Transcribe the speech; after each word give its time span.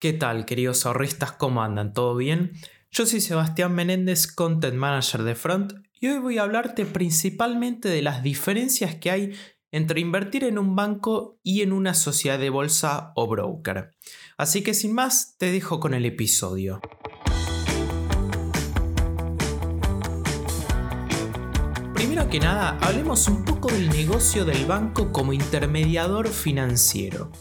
¿Qué 0.00 0.12
tal, 0.12 0.46
queridos 0.46 0.86
ahorristas? 0.86 1.32
¿Cómo 1.32 1.60
andan? 1.60 1.92
¿Todo 1.92 2.14
bien? 2.14 2.52
Yo 2.92 3.04
soy 3.04 3.20
Sebastián 3.20 3.74
Menéndez, 3.74 4.28
Content 4.28 4.76
Manager 4.76 5.24
de 5.24 5.34
Front, 5.34 5.72
y 5.98 6.06
hoy 6.06 6.18
voy 6.20 6.38
a 6.38 6.42
hablarte 6.42 6.86
principalmente 6.86 7.88
de 7.88 8.00
las 8.00 8.22
diferencias 8.22 8.94
que 8.94 9.10
hay 9.10 9.32
entre 9.72 9.98
invertir 9.98 10.44
en 10.44 10.56
un 10.56 10.76
banco 10.76 11.40
y 11.42 11.62
en 11.62 11.72
una 11.72 11.94
sociedad 11.94 12.38
de 12.38 12.48
bolsa 12.48 13.10
o 13.16 13.26
broker. 13.26 13.90
Así 14.36 14.62
que 14.62 14.72
sin 14.72 14.94
más, 14.94 15.34
te 15.36 15.50
dejo 15.50 15.80
con 15.80 15.94
el 15.94 16.04
episodio. 16.04 16.80
Primero 21.92 22.28
que 22.28 22.38
nada, 22.38 22.78
hablemos 22.82 23.26
un 23.26 23.44
poco 23.44 23.72
del 23.72 23.88
negocio 23.88 24.44
del 24.44 24.64
banco 24.64 25.10
como 25.10 25.32
intermediador 25.32 26.28
financiero. 26.28 27.32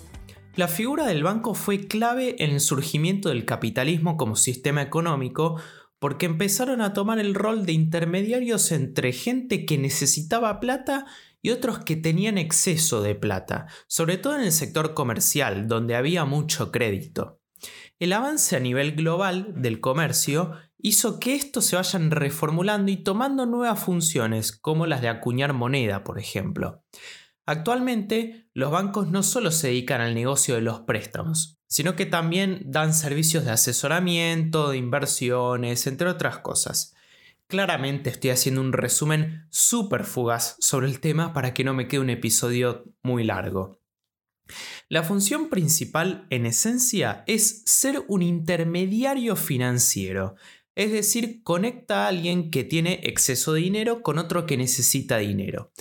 La 0.57 0.67
figura 0.67 1.05
del 1.05 1.21
banco 1.21 1.53
fue 1.53 1.87
clave 1.87 2.35
en 2.43 2.49
el 2.49 2.59
surgimiento 2.59 3.29
del 3.29 3.45
capitalismo 3.45 4.17
como 4.17 4.35
sistema 4.35 4.81
económico 4.81 5.61
porque 5.99 6.25
empezaron 6.25 6.81
a 6.81 6.93
tomar 6.93 7.19
el 7.19 7.35
rol 7.35 7.67
de 7.67 7.73
intermediarios 7.73 8.71
entre 8.71 9.13
gente 9.13 9.67
que 9.67 9.77
necesitaba 9.77 10.59
plata 10.59 11.05
y 11.43 11.51
otros 11.51 11.77
que 11.77 11.95
tenían 11.95 12.39
exceso 12.39 13.03
de 13.03 13.13
plata, 13.13 13.67
sobre 13.85 14.17
todo 14.17 14.35
en 14.35 14.41
el 14.41 14.51
sector 14.51 14.95
comercial, 14.95 15.67
donde 15.67 15.95
había 15.95 16.25
mucho 16.25 16.71
crédito. 16.71 17.39
El 17.99 18.11
avance 18.11 18.55
a 18.55 18.59
nivel 18.59 18.93
global 18.95 19.53
del 19.61 19.79
comercio 19.79 20.53
hizo 20.79 21.19
que 21.19 21.35
estos 21.35 21.65
se 21.65 21.75
vayan 21.75 22.09
reformulando 22.09 22.91
y 22.91 22.97
tomando 22.97 23.45
nuevas 23.45 23.79
funciones, 23.79 24.51
como 24.51 24.87
las 24.87 25.03
de 25.03 25.09
acuñar 25.09 25.53
moneda, 25.53 26.03
por 26.03 26.17
ejemplo. 26.17 26.81
Actualmente, 27.47 28.49
los 28.53 28.71
bancos 28.71 29.07
no 29.07 29.23
solo 29.23 29.51
se 29.51 29.67
dedican 29.67 30.01
al 30.01 30.13
negocio 30.13 30.55
de 30.55 30.61
los 30.61 30.81
préstamos, 30.81 31.57
sino 31.65 31.95
que 31.95 32.05
también 32.05 32.61
dan 32.65 32.93
servicios 32.93 33.45
de 33.45 33.51
asesoramiento, 33.51 34.69
de 34.69 34.77
inversiones, 34.77 35.87
entre 35.87 36.09
otras 36.09 36.39
cosas. 36.39 36.93
Claramente 37.47 38.09
estoy 38.09 38.31
haciendo 38.31 38.59
un 38.59 38.73
resumen 38.73 39.47
súper 39.49 40.03
fugaz 40.03 40.57
sobre 40.59 40.87
el 40.87 40.99
tema 40.99 41.31
para 41.31 41.53
que 41.53 41.63
no 41.63 41.73
me 41.73 41.87
quede 41.87 42.01
un 42.01 42.09
episodio 42.09 42.83
muy 43.01 43.23
largo. 43.23 43.79
La 44.89 45.03
función 45.03 45.47
principal, 45.47 46.27
en 46.29 46.45
esencia, 46.45 47.23
es 47.27 47.63
ser 47.65 48.03
un 48.09 48.23
intermediario 48.23 49.37
financiero, 49.37 50.35
es 50.75 50.91
decir, 50.91 51.43
conecta 51.43 52.03
a 52.03 52.07
alguien 52.09 52.51
que 52.51 52.65
tiene 52.65 52.99
exceso 53.03 53.53
de 53.53 53.61
dinero 53.61 54.03
con 54.03 54.17
otro 54.17 54.45
que 54.45 54.57
necesita 54.57 55.17
dinero. 55.17 55.71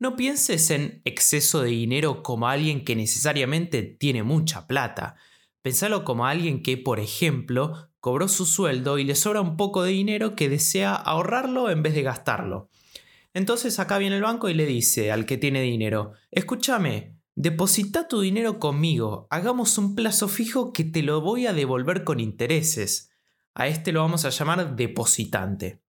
No 0.00 0.16
pienses 0.16 0.70
en 0.70 1.00
exceso 1.04 1.62
de 1.62 1.70
dinero 1.70 2.22
como 2.22 2.48
alguien 2.48 2.84
que 2.84 2.96
necesariamente 2.96 3.82
tiene 3.82 4.22
mucha 4.22 4.66
plata. 4.66 5.14
Pensalo 5.62 6.04
como 6.04 6.26
alguien 6.26 6.62
que, 6.62 6.76
por 6.76 6.98
ejemplo, 6.98 7.90
cobró 8.00 8.28
su 8.28 8.44
sueldo 8.44 8.98
y 8.98 9.04
le 9.04 9.14
sobra 9.14 9.40
un 9.40 9.56
poco 9.56 9.82
de 9.82 9.92
dinero 9.92 10.34
que 10.34 10.48
desea 10.48 10.94
ahorrarlo 10.94 11.70
en 11.70 11.82
vez 11.82 11.94
de 11.94 12.02
gastarlo. 12.02 12.68
Entonces 13.32 13.78
acá 13.78 13.98
viene 13.98 14.16
el 14.16 14.22
banco 14.22 14.48
y 14.48 14.54
le 14.54 14.66
dice 14.66 15.12
al 15.12 15.26
que 15.26 15.38
tiene 15.38 15.62
dinero, 15.62 16.12
escúchame, 16.30 17.16
deposita 17.34 18.06
tu 18.08 18.20
dinero 18.20 18.58
conmigo, 18.58 19.26
hagamos 19.30 19.78
un 19.78 19.94
plazo 19.94 20.28
fijo 20.28 20.72
que 20.72 20.84
te 20.84 21.02
lo 21.02 21.20
voy 21.20 21.46
a 21.46 21.52
devolver 21.52 22.04
con 22.04 22.20
intereses. 22.20 23.10
A 23.54 23.68
este 23.68 23.92
lo 23.92 24.00
vamos 24.00 24.24
a 24.24 24.30
llamar 24.30 24.76
depositante. 24.76 25.83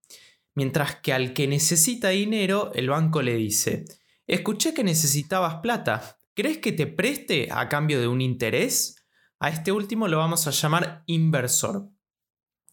Mientras 0.56 0.96
que 0.96 1.14
al 1.14 1.34
que 1.34 1.48
necesita 1.48 2.10
dinero, 2.10 2.72
el 2.74 2.90
banco 2.90 3.22
le 3.22 3.36
dice, 3.36 3.86
escuché 4.26 4.74
que 4.74 4.84
necesitabas 4.84 5.56
plata, 5.56 6.20
¿crees 6.34 6.58
que 6.58 6.72
te 6.72 6.88
preste 6.88 7.50
a 7.52 7.70
cambio 7.70 8.00
de 8.00 8.08
un 8.08 8.22
interés? 8.22 9.06
A 9.40 9.50
este 9.50 9.72
último 9.72 10.08
lo 10.08 10.18
vamos 10.18 10.48
a 10.48 10.52
llamar 10.52 11.04
inversor. 11.06 11.90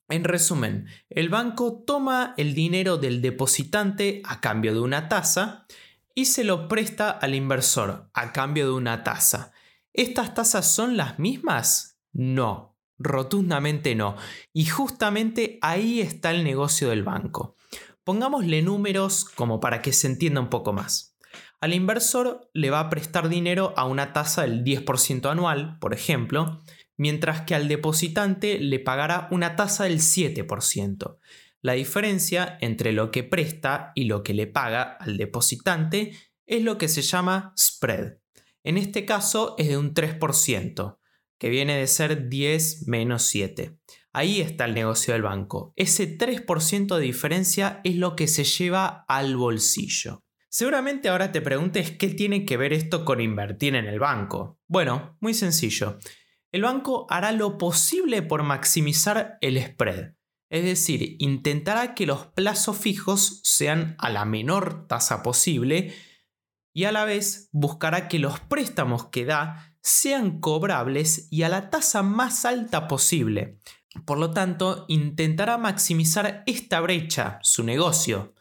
En 0.08 0.24
resumen, 0.24 0.86
el 1.10 1.28
banco 1.28 1.82
toma 1.86 2.34
el 2.36 2.54
dinero 2.54 2.98
del 2.98 3.20
depositante 3.20 4.22
a 4.24 4.40
cambio 4.40 4.72
de 4.72 4.80
una 4.80 5.08
tasa 5.08 5.66
y 6.14 6.26
se 6.26 6.44
lo 6.44 6.68
presta 6.68 7.10
al 7.10 7.34
inversor 7.34 8.10
a 8.14 8.32
cambio 8.32 8.66
de 8.66 8.72
una 8.72 9.02
tasa. 9.02 9.52
¿Estas 9.92 10.34
tasas 10.34 10.72
son 10.72 10.96
las 10.96 11.18
mismas? 11.18 11.98
No, 12.12 12.72
Rotundamente 13.02 13.96
no. 13.96 14.16
Y 14.52 14.66
justamente 14.66 15.58
ahí 15.60 16.00
está 16.00 16.30
el 16.30 16.44
negocio 16.44 16.90
del 16.90 17.02
banco. 17.02 17.56
Pongámosle 18.04 18.62
números 18.62 19.24
como 19.24 19.60
para 19.60 19.82
que 19.82 19.92
se 19.92 20.06
entienda 20.06 20.40
un 20.40 20.50
poco 20.50 20.72
más. 20.72 21.16
Al 21.60 21.74
inversor 21.74 22.50
le 22.52 22.70
va 22.70 22.80
a 22.80 22.90
prestar 22.90 23.28
dinero 23.28 23.72
a 23.76 23.84
una 23.84 24.12
tasa 24.12 24.42
del 24.42 24.64
10% 24.64 25.30
anual, 25.30 25.78
por 25.78 25.94
ejemplo, 25.94 26.62
mientras 26.96 27.42
que 27.42 27.54
al 27.54 27.68
depositante 27.68 28.58
le 28.58 28.80
pagará 28.80 29.28
una 29.30 29.54
tasa 29.54 29.84
del 29.84 30.00
7%. 30.00 31.18
La 31.60 31.74
diferencia 31.74 32.58
entre 32.60 32.92
lo 32.92 33.12
que 33.12 33.22
presta 33.22 33.92
y 33.94 34.04
lo 34.04 34.24
que 34.24 34.34
le 34.34 34.48
paga 34.48 34.82
al 34.82 35.16
depositante 35.16 36.12
es 36.46 36.62
lo 36.64 36.76
que 36.76 36.88
se 36.88 37.02
llama 37.02 37.54
spread. 37.56 38.18
En 38.64 38.76
este 38.76 39.04
caso 39.04 39.54
es 39.58 39.68
de 39.68 39.76
un 39.76 39.94
3% 39.94 40.98
que 41.38 41.48
viene 41.48 41.76
de 41.76 41.86
ser 41.86 42.28
10 42.28 42.88
menos 42.88 43.22
7. 43.22 43.78
Ahí 44.12 44.40
está 44.40 44.66
el 44.66 44.74
negocio 44.74 45.14
del 45.14 45.22
banco. 45.22 45.72
Ese 45.76 46.18
3% 46.18 46.96
de 46.96 47.02
diferencia 47.02 47.80
es 47.82 47.96
lo 47.96 48.14
que 48.14 48.28
se 48.28 48.44
lleva 48.44 49.04
al 49.08 49.36
bolsillo. 49.36 50.22
Seguramente 50.50 51.08
ahora 51.08 51.32
te 51.32 51.40
preguntes 51.40 51.92
qué 51.92 52.08
tiene 52.08 52.44
que 52.44 52.58
ver 52.58 52.74
esto 52.74 53.06
con 53.06 53.22
invertir 53.22 53.74
en 53.74 53.86
el 53.86 53.98
banco. 53.98 54.60
Bueno, 54.68 55.16
muy 55.20 55.32
sencillo. 55.32 55.98
El 56.50 56.62
banco 56.62 57.06
hará 57.08 57.32
lo 57.32 57.56
posible 57.56 58.20
por 58.20 58.42
maximizar 58.42 59.38
el 59.40 59.58
spread. 59.62 60.12
Es 60.50 60.64
decir, 60.64 61.16
intentará 61.18 61.94
que 61.94 62.04
los 62.04 62.26
plazos 62.26 62.76
fijos 62.76 63.40
sean 63.42 63.96
a 63.98 64.10
la 64.10 64.26
menor 64.26 64.86
tasa 64.86 65.22
posible 65.22 65.94
y 66.74 66.84
a 66.84 66.92
la 66.92 67.06
vez 67.06 67.48
buscará 67.52 68.06
que 68.08 68.18
los 68.18 68.38
préstamos 68.40 69.06
que 69.06 69.24
da 69.24 69.74
sean 69.80 70.40
cobrables 70.40 71.28
y 71.30 71.44
a 71.44 71.48
la 71.48 71.70
tasa 71.70 72.02
más 72.02 72.44
alta 72.44 72.86
posible. 72.88 73.58
Por 74.04 74.18
lo 74.18 74.32
tanto, 74.32 74.86
intentará 74.88 75.58
maximizar 75.58 76.42
esta 76.46 76.80
brecha, 76.80 77.38
su 77.42 77.62
negocio. 77.62 78.34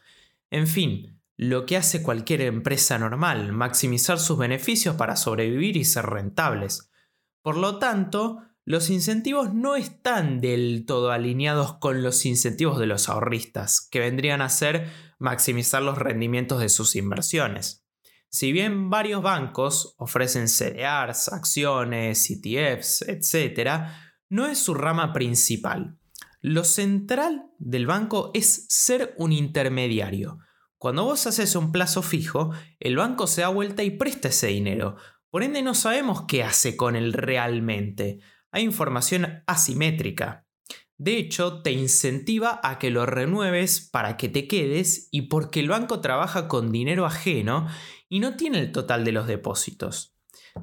En 0.50 0.66
fin, 0.66 1.20
lo 1.36 1.66
que 1.66 1.76
hace 1.76 2.02
cualquier 2.02 2.42
empresa 2.42 2.98
normal, 2.98 3.52
maximizar 3.52 4.18
sus 4.18 4.38
beneficios 4.38 4.96
para 4.96 5.16
sobrevivir 5.16 5.76
y 5.76 5.84
ser 5.84 6.06
rentables. 6.06 6.90
Por 7.42 7.56
lo 7.56 7.78
tanto, 7.78 8.42
los 8.64 8.90
incentivos 8.90 9.52
no 9.52 9.74
están 9.74 10.40
del 10.40 10.84
todo 10.86 11.10
alineados 11.10 11.78
con 11.78 12.02
los 12.02 12.24
incentivos 12.24 12.78
de 12.78 12.86
los 12.86 13.08
ahorristas, 13.08 13.88
que 13.90 13.98
vendrían 13.98 14.40
a 14.40 14.48
ser 14.48 14.88
maximizar 15.18 15.82
los 15.82 15.98
rendimientos 15.98 16.60
de 16.60 16.68
sus 16.68 16.94
inversiones. 16.94 17.84
Si 18.28 18.52
bien 18.52 18.88
varios 18.88 19.20
bancos 19.20 19.94
ofrecen 19.98 20.48
CDRs, 20.48 21.28
acciones, 21.28 22.30
ETFs, 22.30 23.02
etc., 23.02 23.88
no 24.32 24.46
es 24.46 24.58
su 24.58 24.72
rama 24.72 25.12
principal. 25.12 25.98
Lo 26.40 26.64
central 26.64 27.50
del 27.58 27.86
banco 27.86 28.30
es 28.32 28.64
ser 28.70 29.14
un 29.18 29.30
intermediario. 29.30 30.38
Cuando 30.78 31.04
vos 31.04 31.26
haces 31.26 31.54
un 31.54 31.70
plazo 31.70 32.00
fijo, 32.00 32.50
el 32.80 32.96
banco 32.96 33.26
se 33.26 33.42
da 33.42 33.48
vuelta 33.48 33.82
y 33.82 33.90
presta 33.90 34.28
ese 34.28 34.46
dinero. 34.46 34.96
Por 35.28 35.42
ende 35.42 35.60
no 35.60 35.74
sabemos 35.74 36.24
qué 36.26 36.44
hace 36.44 36.78
con 36.78 36.96
él 36.96 37.12
realmente. 37.12 38.20
Hay 38.50 38.62
información 38.62 39.42
asimétrica. 39.46 40.46
De 40.96 41.18
hecho, 41.18 41.60
te 41.60 41.72
incentiva 41.72 42.58
a 42.62 42.78
que 42.78 42.90
lo 42.90 43.04
renueves 43.04 43.86
para 43.92 44.16
que 44.16 44.30
te 44.30 44.48
quedes 44.48 45.08
y 45.10 45.28
porque 45.28 45.60
el 45.60 45.68
banco 45.68 46.00
trabaja 46.00 46.48
con 46.48 46.72
dinero 46.72 47.04
ajeno 47.04 47.66
y 48.08 48.20
no 48.20 48.36
tiene 48.36 48.60
el 48.60 48.72
total 48.72 49.04
de 49.04 49.12
los 49.12 49.26
depósitos. 49.26 50.16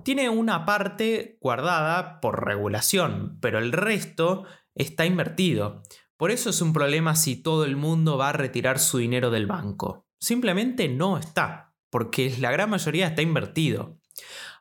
Tiene 0.03 0.30
una 0.30 0.66
parte 0.66 1.38
guardada 1.41 2.22
por 2.22 2.46
regulación, 2.46 3.38
pero 3.41 3.59
el 3.59 3.72
resto 3.72 4.46
está 4.75 5.06
invertido. 5.06 5.83
Por 6.18 6.31
eso 6.31 6.50
es 6.50 6.62
un 6.62 6.74
problema 6.74 7.16
si 7.16 7.42
todo 7.42 7.66
el 7.66 7.75
mundo 7.75 8.18
va 8.18 8.30
a 8.30 8.33
retirar 8.33 8.80
su 8.80 8.98
dinero 8.98 9.31
del 9.31 9.48
banco. 9.48 10.06
Simplemente 10.19 10.89
no 10.89 11.18
está, 11.18 11.74
porque 11.89 12.36
la 12.39 12.51
gran 12.51 12.69
mayoría 12.69 13.07
está 13.07 13.21
invertido. 13.21 14.00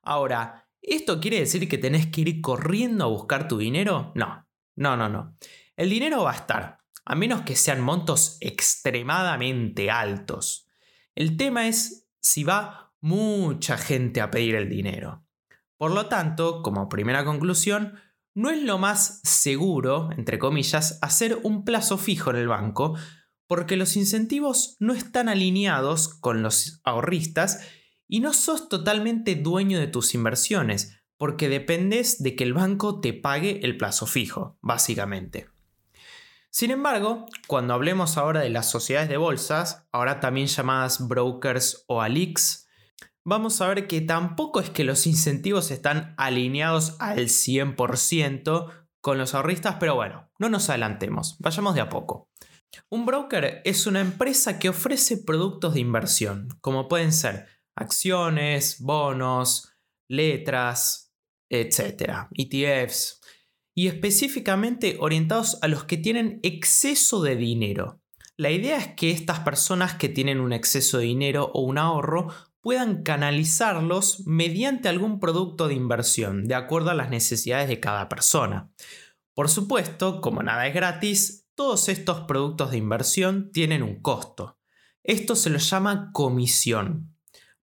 Ahora, 0.02 0.69
¿esto 0.81 1.20
quiere 1.20 1.40
decir 1.40 1.69
que 1.69 1.78
tenés 1.78 2.06
que 2.06 2.20
ir 2.22 2.40
corriendo 2.40 3.04
a 3.04 3.08
buscar 3.08 3.49
tu 3.49 3.58
dinero? 3.58 4.12
No, 4.14 4.46
no, 4.76 4.96
no, 4.96 5.08
no. 5.08 5.37
El 5.76 5.90
dinero 5.90 6.22
va 6.22 6.32
a 6.32 6.37
estar, 6.37 6.78
a 7.04 7.14
menos 7.14 7.43
que 7.43 7.56
sean 7.56 7.81
montos 7.81 8.38
extremadamente 8.40 9.90
altos. 9.90 10.69
El 11.14 11.37
tema 11.37 11.66
es 11.66 12.08
si 12.20 12.44
va 12.44 12.88
mucha 13.00 13.77
gente 13.77 14.21
a 14.21 14.31
pedir 14.31 14.55
el 14.55 14.69
dinero. 14.69 15.25
Por 15.77 15.93
lo 15.93 16.06
tanto, 16.06 16.62
como 16.62 16.89
primera 16.89 17.25
conclusión, 17.25 17.95
no 18.35 18.50
es 18.50 18.62
lo 18.62 18.79
más 18.79 19.21
seguro, 19.25 20.11
entre 20.17 20.39
comillas, 20.39 20.99
hacer 21.03 21.39
un 21.43 21.65
plazo 21.65 21.99
fijo 21.99 22.31
en 22.31 22.37
el 22.37 22.49
banco, 22.49 22.97
porque 23.47 23.77
los 23.77 23.97
incentivos 23.97 24.77
no 24.79 24.93
están 24.93 25.29
alineados 25.29 26.09
con 26.09 26.43
los 26.43 26.81
ahorristas 26.85 27.61
y 28.06 28.21
no 28.21 28.33
sos 28.33 28.69
totalmente 28.69 29.35
dueño 29.35 29.79
de 29.79 29.87
tus 29.87 30.15
inversiones, 30.15 31.00
porque 31.17 31.49
dependes 31.49 32.23
de 32.23 32.37
que 32.37 32.45
el 32.45 32.55
banco 32.55 33.00
te 33.00 33.12
pague 33.12 33.61
el 33.65 33.77
plazo 33.77 34.06
fijo, 34.06 34.56
básicamente. 34.61 35.49
Sin 36.50 36.71
embargo, 36.71 37.27
cuando 37.47 37.75
hablemos 37.75 38.17
ahora 38.17 38.41
de 38.41 38.50
las 38.50 38.71
sociedades 38.71 39.09
de 39.09 39.17
bolsas, 39.17 39.87
ahora 39.93 40.21
también 40.21 40.47
llamadas 40.47 41.06
brokers 41.06 41.85
o 41.89 42.00
ALICs, 42.00 42.68
vamos 43.25 43.61
a 43.61 43.69
ver 43.69 43.87
que 43.87 44.00
tampoco 44.00 44.61
es 44.61 44.70
que 44.70 44.85
los 44.85 45.06
incentivos 45.06 45.70
están 45.70 46.15
alineados 46.17 46.97
al 46.99 47.29
100% 47.29 48.87
con 49.00 49.19
los 49.19 49.35
ahorristas, 49.35 49.76
pero 49.79 49.94
bueno, 49.94 50.31
no 50.38 50.49
nos 50.49 50.69
adelantemos, 50.70 51.37
vayamos 51.38 51.75
de 51.75 51.81
a 51.81 51.88
poco. 51.88 52.29
Un 52.91 53.06
broker 53.06 53.62
es 53.65 53.87
una 53.87 54.00
empresa 54.00 54.59
que 54.59 54.69
ofrece 54.69 55.19
productos 55.19 55.75
de 55.75 55.81
inversión, 55.81 56.49
como 56.61 56.88
pueden 56.88 57.12
ser 57.12 57.47
acciones, 57.76 58.81
bonos, 58.81 59.73
letras, 60.09 61.12
etc., 61.50 62.29
ETFs, 62.35 63.21
y 63.75 63.87
específicamente 63.87 64.97
orientados 65.00 65.59
a 65.62 65.69
los 65.69 65.85
que 65.85 65.97
tienen 65.97 66.41
exceso 66.43 67.23
de 67.23 67.37
dinero. 67.37 68.00
La 68.37 68.50
idea 68.50 68.76
es 68.76 68.94
que 68.94 69.11
estas 69.11 69.41
personas 69.41 69.94
que 69.94 70.09
tienen 70.09 70.41
un 70.41 70.53
exceso 70.53 70.99
de 70.99 71.05
dinero 71.05 71.50
o 71.55 71.62
un 71.62 71.79
ahorro 71.79 72.29
puedan 72.69 73.03
canalizarlos 73.03 74.26
mediante 74.26 74.91
algún 74.91 75.20
producto 75.20 75.69
de 75.69 75.75
inversión, 75.75 76.44
de 76.44 76.55
acuerdo 76.55 76.91
a 76.91 76.94
las 76.94 77.09
necesidades 77.09 77.67
de 77.67 77.81
cada 77.81 78.11
persona. 78.11 78.70
Por 79.32 79.49
supuesto, 79.49 80.20
como 80.20 80.43
nada 80.43 80.67
es 80.67 80.75
gratis, 80.75 81.49
todos 81.55 81.88
estos 81.88 82.26
productos 82.26 82.70
de 82.70 82.76
inversión 82.76 83.53
tienen 83.53 83.82
un 83.82 84.03
costo. 84.03 84.59
Esto 85.03 85.35
se 85.35 85.49
lo 85.49 85.56
llama 85.56 86.11
comisión. 86.12 87.17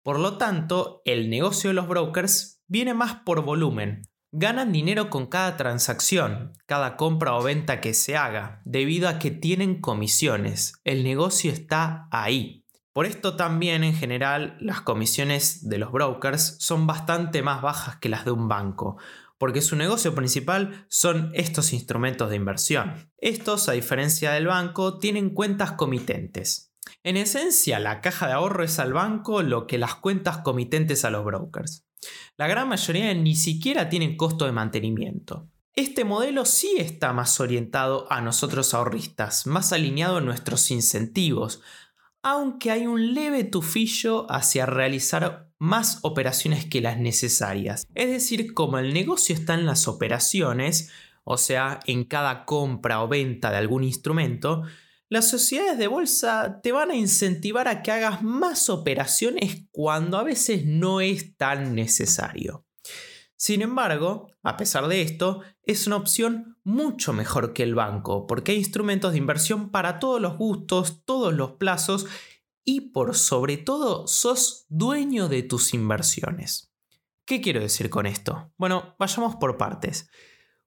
Por 0.04 0.20
lo 0.20 0.38
tanto, 0.38 1.02
el 1.05 1.28
negocio 1.31 1.70
de 1.70 1.75
los 1.75 1.88
brokers 1.88 2.62
viene 2.69 2.94
más 2.94 3.16
por 3.25 3.43
volumen, 3.43 4.02
Ganan 4.34 4.70
dinero 4.70 5.10
con 5.10 5.26
cada 5.26 5.56
transacción, 5.56 6.52
cada 6.66 6.96
compra 6.96 7.34
o 7.34 7.43
venta 7.43 7.82
que 7.82 7.93
se 7.93 8.16
haga, 8.16 8.62
debido 8.64 9.10
a 9.10 9.19
que 9.19 9.32
tienen 9.32 9.81
comisiones. 9.81 10.81
El 10.84 11.02
negocio 11.02 11.50
está 11.50 12.06
ahí. 12.12 12.61
Por 12.92 13.06
esto 13.06 13.36
también 13.36 13.84
en 13.84 13.94
general 13.94 14.56
las 14.60 14.82
comisiones 14.82 15.68
de 15.68 15.78
los 15.78 15.92
brokers 15.92 16.56
son 16.58 16.86
bastante 16.86 17.42
más 17.42 17.62
bajas 17.62 17.96
que 17.96 18.10
las 18.10 18.26
de 18.26 18.32
un 18.32 18.48
banco, 18.48 18.98
porque 19.38 19.62
su 19.62 19.76
negocio 19.76 20.14
principal 20.14 20.84
son 20.88 21.30
estos 21.34 21.72
instrumentos 21.72 22.28
de 22.28 22.36
inversión. 22.36 23.10
Estos, 23.16 23.68
a 23.68 23.72
diferencia 23.72 24.32
del 24.32 24.46
banco, 24.46 24.98
tienen 24.98 25.30
cuentas 25.30 25.72
comitentes. 25.72 26.74
En 27.02 27.16
esencia, 27.16 27.80
la 27.80 28.02
caja 28.02 28.26
de 28.26 28.34
ahorro 28.34 28.62
es 28.62 28.78
al 28.78 28.92
banco 28.92 29.42
lo 29.42 29.66
que 29.66 29.78
las 29.78 29.94
cuentas 29.94 30.38
comitentes 30.38 31.04
a 31.04 31.10
los 31.10 31.24
brokers. 31.24 31.86
La 32.36 32.46
gran 32.46 32.68
mayoría 32.68 33.14
ni 33.14 33.34
siquiera 33.34 33.88
tienen 33.88 34.16
costo 34.16 34.44
de 34.44 34.52
mantenimiento. 34.52 35.48
Este 35.74 36.04
modelo 36.04 36.44
sí 36.44 36.74
está 36.76 37.14
más 37.14 37.40
orientado 37.40 38.06
a 38.12 38.20
nosotros 38.20 38.74
ahorristas, 38.74 39.46
más 39.46 39.72
alineado 39.72 40.18
a 40.18 40.20
nuestros 40.20 40.70
incentivos, 40.70 41.62
aunque 42.22 42.70
hay 42.70 42.86
un 42.86 43.14
leve 43.14 43.44
tufillo 43.44 44.30
hacia 44.30 44.66
realizar 44.66 45.50
más 45.58 45.98
operaciones 46.02 46.66
que 46.66 46.80
las 46.80 46.98
necesarias. 46.98 47.86
Es 47.94 48.10
decir, 48.10 48.54
como 48.54 48.78
el 48.78 48.94
negocio 48.94 49.34
está 49.34 49.54
en 49.54 49.66
las 49.66 49.88
operaciones, 49.88 50.90
o 51.24 51.36
sea, 51.36 51.80
en 51.86 52.04
cada 52.04 52.44
compra 52.44 53.02
o 53.02 53.08
venta 53.08 53.50
de 53.50 53.58
algún 53.58 53.84
instrumento, 53.84 54.62
las 55.08 55.28
sociedades 55.28 55.78
de 55.78 55.88
bolsa 55.88 56.60
te 56.62 56.72
van 56.72 56.90
a 56.90 56.96
incentivar 56.96 57.69
a 57.69 57.82
que 57.82 57.90
hagas 57.90 58.22
más 58.22 58.70
operaciones 58.70 59.66
cuando 59.70 60.16
a 60.16 60.22
veces 60.22 60.64
no 60.64 61.00
es 61.00 61.36
tan 61.36 61.74
necesario. 61.74 62.64
Sin 63.42 63.60
embargo, 63.60 64.28
a 64.44 64.56
pesar 64.56 64.86
de 64.86 65.02
esto, 65.02 65.40
es 65.64 65.88
una 65.88 65.96
opción 65.96 66.58
mucho 66.62 67.12
mejor 67.12 67.52
que 67.52 67.64
el 67.64 67.74
banco, 67.74 68.28
porque 68.28 68.52
hay 68.52 68.58
instrumentos 68.58 69.10
de 69.10 69.18
inversión 69.18 69.72
para 69.72 69.98
todos 69.98 70.20
los 70.20 70.38
gustos, 70.38 71.02
todos 71.04 71.34
los 71.34 71.54
plazos 71.54 72.06
y 72.64 72.92
por 72.92 73.16
sobre 73.16 73.56
todo 73.56 74.06
sos 74.06 74.64
dueño 74.68 75.28
de 75.28 75.42
tus 75.42 75.74
inversiones. 75.74 76.72
¿Qué 77.26 77.40
quiero 77.40 77.58
decir 77.58 77.90
con 77.90 78.06
esto? 78.06 78.52
Bueno, 78.58 78.94
vayamos 78.96 79.34
por 79.34 79.58
partes. 79.58 80.08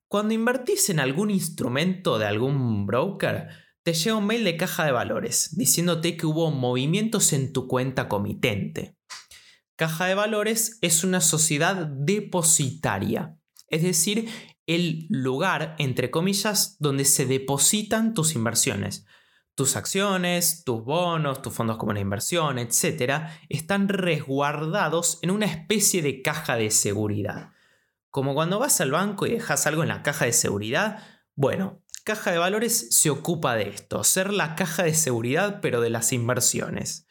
Cuando 0.09 0.33
invertís 0.33 0.89
en 0.89 0.99
algún 0.99 1.31
instrumento 1.31 2.19
de 2.19 2.25
algún 2.25 2.85
broker, 2.85 3.51
te 3.83 3.93
llega 3.93 4.17
un 4.17 4.27
mail 4.27 4.43
de 4.43 4.57
caja 4.57 4.83
de 4.83 4.91
valores 4.91 5.55
diciéndote 5.55 6.17
que 6.17 6.25
hubo 6.25 6.51
movimientos 6.51 7.31
en 7.31 7.53
tu 7.53 7.69
cuenta 7.69 8.09
comitente. 8.09 8.97
Caja 9.75 10.05
de 10.05 10.15
valores 10.15 10.77
es 10.81 11.03
una 11.03 11.19
sociedad 11.19 11.75
depositaria, 11.75 13.37
es 13.67 13.83
decir, 13.83 14.29
el 14.67 15.05
lugar, 15.09 15.75
entre 15.79 16.11
comillas, 16.11 16.77
donde 16.79 17.03
se 17.03 17.25
depositan 17.25 18.13
tus 18.13 18.35
inversiones. 18.35 19.05
Tus 19.53 19.75
acciones, 19.75 20.63
tus 20.65 20.83
bonos, 20.83 21.41
tus 21.41 21.53
fondos 21.53 21.77
comunes 21.77 21.99
de 21.99 22.05
inversión, 22.05 22.57
etc., 22.57 23.27
están 23.49 23.87
resguardados 23.87 25.19
en 25.21 25.31
una 25.31 25.45
especie 25.45 26.01
de 26.01 26.21
caja 26.21 26.55
de 26.55 26.71
seguridad. 26.71 27.51
Como 28.09 28.33
cuando 28.33 28.59
vas 28.59 28.79
al 28.81 28.91
banco 28.91 29.25
y 29.25 29.31
dejas 29.31 29.67
algo 29.67 29.83
en 29.83 29.89
la 29.89 30.03
caja 30.03 30.25
de 30.25 30.33
seguridad, 30.33 31.03
bueno, 31.35 31.83
caja 32.05 32.31
de 32.31 32.37
valores 32.37 32.95
se 32.97 33.09
ocupa 33.09 33.55
de 33.55 33.69
esto, 33.69 34.03
ser 34.03 34.31
la 34.31 34.55
caja 34.55 34.83
de 34.83 34.93
seguridad 34.93 35.59
pero 35.61 35.81
de 35.81 35.89
las 35.89 36.13
inversiones. 36.13 37.07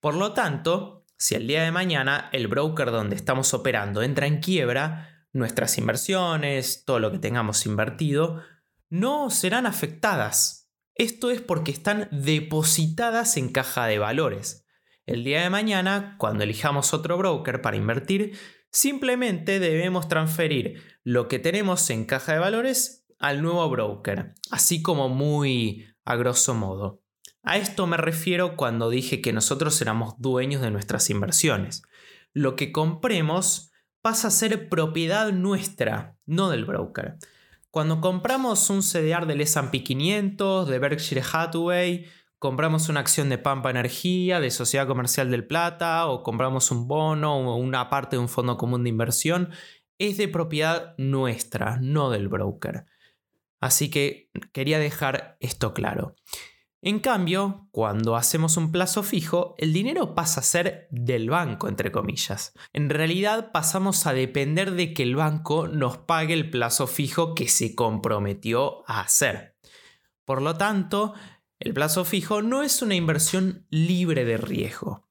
Por 0.00 0.14
lo 0.14 0.32
tanto, 0.32 0.97
si 1.18 1.34
el 1.34 1.46
día 1.46 1.64
de 1.64 1.72
mañana 1.72 2.30
el 2.32 2.46
broker 2.46 2.90
donde 2.92 3.16
estamos 3.16 3.52
operando 3.52 4.02
entra 4.02 4.26
en 4.26 4.38
quiebra, 4.38 5.26
nuestras 5.32 5.76
inversiones, 5.76 6.84
todo 6.84 7.00
lo 7.00 7.10
que 7.10 7.18
tengamos 7.18 7.66
invertido, 7.66 8.42
no 8.88 9.28
serán 9.30 9.66
afectadas. 9.66 10.70
Esto 10.94 11.30
es 11.30 11.40
porque 11.40 11.72
están 11.72 12.08
depositadas 12.10 13.36
en 13.36 13.50
caja 13.50 13.86
de 13.86 13.98
valores. 13.98 14.66
El 15.06 15.24
día 15.24 15.42
de 15.42 15.50
mañana, 15.50 16.16
cuando 16.18 16.44
elijamos 16.44 16.94
otro 16.94 17.18
broker 17.18 17.62
para 17.62 17.76
invertir, 17.76 18.38
simplemente 18.70 19.58
debemos 19.58 20.08
transferir 20.08 20.82
lo 21.02 21.28
que 21.28 21.38
tenemos 21.38 21.90
en 21.90 22.04
caja 22.04 22.34
de 22.34 22.38
valores 22.38 23.06
al 23.18 23.42
nuevo 23.42 23.68
broker, 23.68 24.34
así 24.50 24.82
como 24.82 25.08
muy 25.08 25.86
a 26.04 26.16
grosso 26.16 26.54
modo. 26.54 27.02
A 27.48 27.56
esto 27.56 27.86
me 27.86 27.96
refiero 27.96 28.56
cuando 28.56 28.90
dije 28.90 29.22
que 29.22 29.32
nosotros 29.32 29.80
éramos 29.80 30.16
dueños 30.18 30.60
de 30.60 30.70
nuestras 30.70 31.08
inversiones. 31.08 31.82
Lo 32.34 32.56
que 32.56 32.72
compremos 32.72 33.72
pasa 34.02 34.28
a 34.28 34.32
ser 34.32 34.68
propiedad 34.68 35.32
nuestra, 35.32 36.18
no 36.26 36.50
del 36.50 36.66
broker. 36.66 37.16
Cuando 37.70 38.02
compramos 38.02 38.68
un 38.68 38.82
CDR 38.82 39.24
del 39.24 39.40
S&P 39.40 39.82
500, 39.82 40.68
de 40.68 40.78
Berkshire 40.78 41.22
Hathaway, 41.22 42.04
compramos 42.38 42.90
una 42.90 43.00
acción 43.00 43.30
de 43.30 43.38
Pampa 43.38 43.70
Energía, 43.70 44.40
de 44.40 44.50
Sociedad 44.50 44.86
Comercial 44.86 45.30
del 45.30 45.46
Plata, 45.46 46.06
o 46.06 46.22
compramos 46.22 46.70
un 46.70 46.86
bono 46.86 47.34
o 47.34 47.56
una 47.56 47.88
parte 47.88 48.16
de 48.16 48.20
un 48.20 48.28
fondo 48.28 48.58
común 48.58 48.82
de 48.82 48.90
inversión, 48.90 49.48
es 49.96 50.18
de 50.18 50.28
propiedad 50.28 50.94
nuestra, 50.98 51.78
no 51.80 52.10
del 52.10 52.28
broker. 52.28 52.84
Así 53.58 53.88
que 53.88 54.28
quería 54.52 54.78
dejar 54.78 55.38
esto 55.40 55.72
claro. 55.72 56.14
En 56.80 57.00
cambio, 57.00 57.68
cuando 57.72 58.14
hacemos 58.14 58.56
un 58.56 58.70
plazo 58.70 59.02
fijo, 59.02 59.56
el 59.58 59.72
dinero 59.72 60.14
pasa 60.14 60.40
a 60.40 60.44
ser 60.44 60.86
del 60.90 61.28
banco, 61.28 61.66
entre 61.66 61.90
comillas. 61.90 62.52
En 62.72 62.88
realidad 62.88 63.50
pasamos 63.50 64.06
a 64.06 64.12
depender 64.12 64.72
de 64.72 64.94
que 64.94 65.02
el 65.02 65.16
banco 65.16 65.66
nos 65.66 65.98
pague 65.98 66.34
el 66.34 66.50
plazo 66.50 66.86
fijo 66.86 67.34
que 67.34 67.48
se 67.48 67.74
comprometió 67.74 68.88
a 68.88 69.00
hacer. 69.00 69.56
Por 70.24 70.40
lo 70.40 70.56
tanto, 70.56 71.14
el 71.58 71.74
plazo 71.74 72.04
fijo 72.04 72.42
no 72.42 72.62
es 72.62 72.80
una 72.80 72.94
inversión 72.94 73.66
libre 73.70 74.24
de 74.24 74.36
riesgo. 74.36 75.08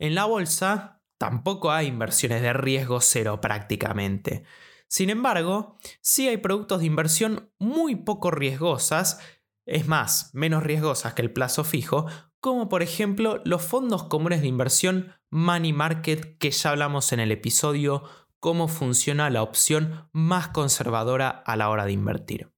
En 0.00 0.16
la 0.16 0.24
bolsa 0.24 1.02
tampoco 1.18 1.70
hay 1.70 1.86
inversiones 1.86 2.42
de 2.42 2.52
riesgo 2.52 3.00
cero 3.00 3.40
prácticamente. 3.40 4.44
Sin 4.88 5.10
embargo, 5.10 5.78
sí 6.00 6.28
hay 6.28 6.36
productos 6.36 6.80
de 6.80 6.86
inversión 6.86 7.50
muy 7.58 7.96
poco 7.96 8.30
riesgosas, 8.30 9.20
es 9.66 9.86
más, 9.88 10.30
menos 10.32 10.62
riesgosas 10.62 11.14
que 11.14 11.22
el 11.22 11.32
plazo 11.32 11.64
fijo, 11.64 12.06
como 12.40 12.68
por 12.68 12.82
ejemplo 12.82 13.42
los 13.44 13.62
fondos 13.62 14.04
comunes 14.04 14.40
de 14.40 14.46
inversión 14.46 15.12
Money 15.30 15.72
Market 15.72 16.38
que 16.38 16.52
ya 16.52 16.70
hablamos 16.70 17.12
en 17.12 17.20
el 17.20 17.32
episodio 17.32 18.04
cómo 18.38 18.68
funciona 18.68 19.28
la 19.28 19.42
opción 19.42 20.08
más 20.12 20.48
conservadora 20.48 21.28
a 21.28 21.56
la 21.56 21.68
hora 21.68 21.84
de 21.84 21.92
invertir. 21.92 22.52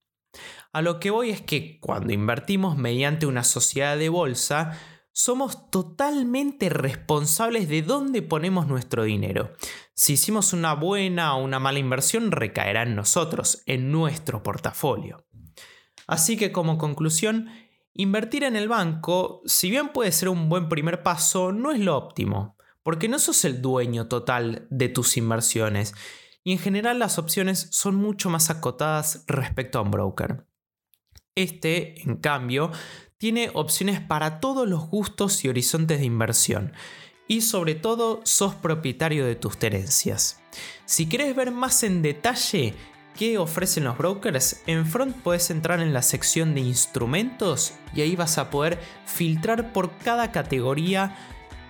A 0.71 0.83
lo 0.83 0.99
que 0.99 1.09
voy 1.09 1.31
es 1.31 1.41
que 1.41 1.79
cuando 1.79 2.13
invertimos 2.13 2.77
mediante 2.77 3.25
una 3.25 3.43
sociedad 3.43 3.97
de 3.97 4.09
bolsa, 4.09 4.77
somos 5.11 5.71
totalmente 5.71 6.69
responsables 6.69 7.67
de 7.67 7.81
dónde 7.81 8.21
ponemos 8.21 8.67
nuestro 8.67 9.03
dinero. 9.03 9.51
Si 9.95 10.13
hicimos 10.13 10.53
una 10.53 10.75
buena 10.75 11.35
o 11.35 11.43
una 11.43 11.59
mala 11.59 11.79
inversión, 11.79 12.31
recaerá 12.31 12.83
en 12.83 12.95
nosotros, 12.95 13.63
en 13.65 13.91
nuestro 13.91 14.43
portafolio. 14.43 15.25
Así 16.09 16.37
que 16.37 16.51
como 16.51 16.79
conclusión, 16.79 17.49
invertir 17.93 18.43
en 18.43 18.55
el 18.55 18.67
banco, 18.67 19.43
si 19.45 19.69
bien 19.69 19.89
puede 19.89 20.11
ser 20.11 20.29
un 20.29 20.49
buen 20.49 20.67
primer 20.67 21.03
paso, 21.03 21.51
no 21.51 21.71
es 21.71 21.79
lo 21.79 21.95
óptimo, 21.95 22.57
porque 22.81 23.07
no 23.07 23.19
sos 23.19 23.45
el 23.45 23.61
dueño 23.61 24.07
total 24.07 24.65
de 24.71 24.89
tus 24.89 25.17
inversiones 25.17 25.93
y 26.43 26.53
en 26.53 26.57
general 26.57 26.97
las 26.97 27.19
opciones 27.19 27.67
son 27.69 27.93
mucho 27.93 28.31
más 28.31 28.49
acotadas 28.49 29.23
respecto 29.27 29.77
a 29.77 29.83
un 29.83 29.91
broker. 29.91 30.47
Este, 31.35 32.01
en 32.01 32.17
cambio, 32.17 32.71
tiene 33.19 33.51
opciones 33.53 34.01
para 34.01 34.39
todos 34.39 34.67
los 34.67 34.87
gustos 34.87 35.45
y 35.45 35.49
horizontes 35.49 35.99
de 35.99 36.05
inversión. 36.05 36.73
Y 37.27 37.41
sobre 37.41 37.75
todo, 37.75 38.21
sos 38.23 38.55
propietario 38.55 39.27
de 39.27 39.35
tus 39.35 39.59
tenencias. 39.59 40.41
Si 40.85 41.07
quieres 41.07 41.35
ver 41.35 41.51
más 41.51 41.83
en 41.83 42.01
detalle 42.01 42.73
qué 43.19 43.37
ofrecen 43.37 43.83
los 43.83 43.95
brokers, 43.97 44.63
en 44.65 44.85
Front 44.85 45.13
puedes 45.17 45.51
entrar 45.51 45.81
en 45.81 45.91
la 45.91 46.03
sección 46.03 46.55
de 46.55 46.61
instrumentos 46.61 47.73
y 47.93 47.99
ahí 47.99 48.15
vas 48.15 48.37
a 48.37 48.49
poder 48.49 48.79
filtrar 49.05 49.73
por 49.73 49.91
cada 49.97 50.31
categoría 50.31 51.17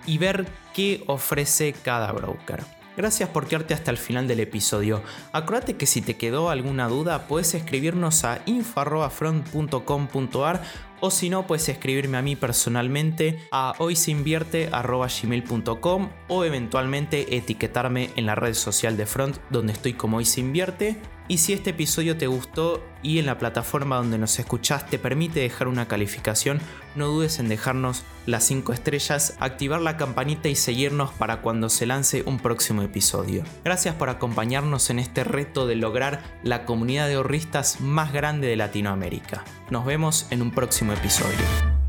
y 0.06 0.18
ver 0.18 0.46
qué 0.72 1.02
ofrece 1.08 1.72
cada 1.72 2.12
broker. 2.12 2.62
Gracias 2.96 3.28
por 3.30 3.48
quedarte 3.48 3.74
hasta 3.74 3.90
el 3.90 3.96
final 3.96 4.28
del 4.28 4.38
episodio. 4.38 5.02
Acuérdate 5.32 5.76
que 5.76 5.86
si 5.86 6.02
te 6.02 6.16
quedó 6.16 6.50
alguna 6.50 6.86
duda, 6.86 7.26
puedes 7.26 7.52
escribirnos 7.54 8.22
a 8.22 8.42
info.front.com.ar 8.46 10.62
o 11.00 11.10
si 11.10 11.30
no, 11.30 11.48
puedes 11.48 11.68
escribirme 11.68 12.16
a 12.16 12.22
mí 12.22 12.36
personalmente 12.36 13.40
a 13.50 13.74
hoyseinvierte.gmail.com 13.78 16.10
o 16.28 16.44
eventualmente 16.44 17.36
etiquetarme 17.36 18.10
en 18.14 18.26
la 18.26 18.36
red 18.36 18.54
social 18.54 18.96
de 18.96 19.06
Front 19.06 19.38
donde 19.50 19.72
estoy 19.72 19.94
como 19.94 20.18
hoyseinvierte 20.18 20.96
y 21.30 21.38
si 21.38 21.52
este 21.52 21.70
episodio 21.70 22.16
te 22.16 22.26
gustó 22.26 22.84
y 23.04 23.20
en 23.20 23.26
la 23.26 23.38
plataforma 23.38 23.94
donde 23.94 24.18
nos 24.18 24.36
escuchás 24.40 24.90
te 24.90 24.98
permite 24.98 25.38
dejar 25.38 25.68
una 25.68 25.86
calificación, 25.86 26.60
no 26.96 27.06
dudes 27.06 27.38
en 27.38 27.48
dejarnos 27.48 28.02
las 28.26 28.42
5 28.42 28.72
estrellas, 28.72 29.36
activar 29.38 29.80
la 29.80 29.96
campanita 29.96 30.48
y 30.48 30.56
seguirnos 30.56 31.12
para 31.12 31.40
cuando 31.40 31.70
se 31.70 31.86
lance 31.86 32.24
un 32.26 32.40
próximo 32.40 32.82
episodio. 32.82 33.44
Gracias 33.64 33.94
por 33.94 34.08
acompañarnos 34.08 34.90
en 34.90 34.98
este 34.98 35.22
reto 35.22 35.68
de 35.68 35.76
lograr 35.76 36.20
la 36.42 36.64
comunidad 36.64 37.06
de 37.06 37.14
ahorristas 37.14 37.80
más 37.80 38.12
grande 38.12 38.48
de 38.48 38.56
Latinoamérica. 38.56 39.44
Nos 39.70 39.86
vemos 39.86 40.26
en 40.30 40.42
un 40.42 40.50
próximo 40.50 40.92
episodio. 40.94 41.79